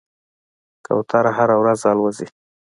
کوتره 0.85 1.31
هره 1.37 1.55
ورځ 1.61 1.79
الوځي. 1.91 2.27